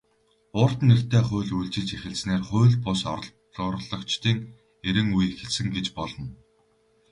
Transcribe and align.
"Урт 0.61 0.79
нэртэй 0.87 1.23
хууль" 1.27 1.55
үйлчилж 1.57 1.89
эхэлснээр 1.97 2.43
хууль 2.49 2.77
бус 2.85 3.01
олборлогчдын 3.67 4.37
эрин 4.87 5.07
үе 5.15 5.25
эхэлсэн 5.33 5.67
гэж 5.75 5.87
болно. 5.97 6.25